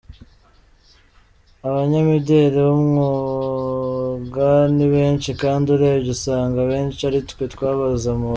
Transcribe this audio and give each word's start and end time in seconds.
Abanyamideli 1.67 2.57
b’umwuga 2.65 4.47
ni 4.75 4.85
benshi, 4.93 5.29
kandi 5.41 5.65
urebye 5.75 6.09
usanga 6.15 6.57
abenshi 6.61 7.01
ari 7.09 7.19
twe 7.29 7.43
twabazamuye. 7.53 8.29